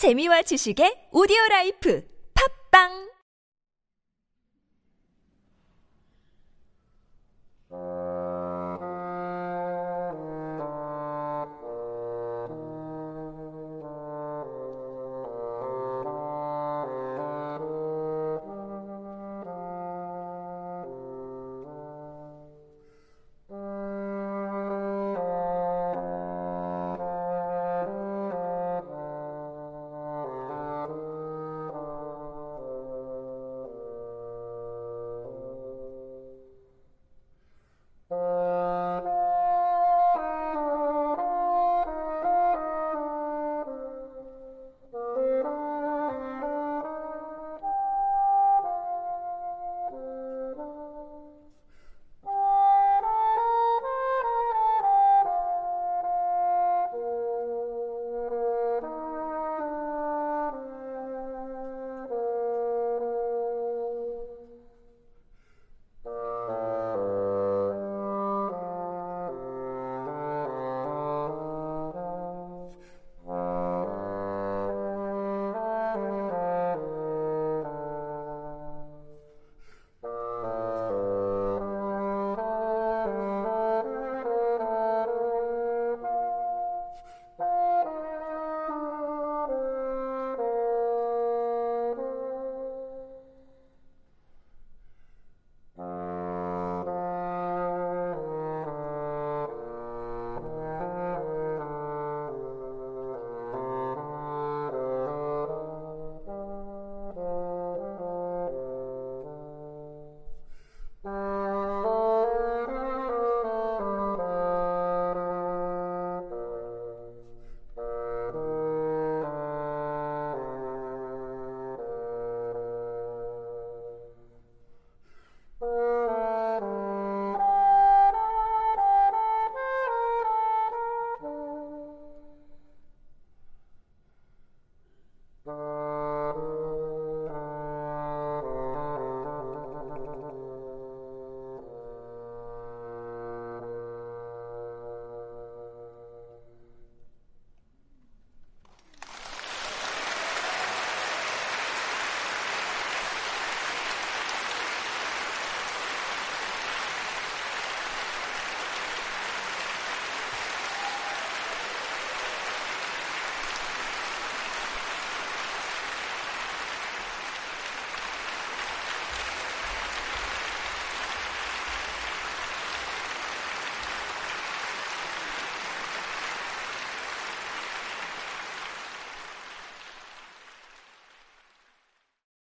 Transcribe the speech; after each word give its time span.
재미와 0.00 0.40
지식의 0.48 1.12
오디오 1.12 1.36
라이프. 1.50 2.00
팝빵! 2.32 3.09